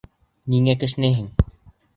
Ниңә 0.53 0.75
кешнәйһең? 0.85 1.31